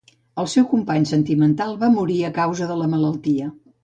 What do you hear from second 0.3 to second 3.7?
El seu company sentimental va morir a causa de la malaltia.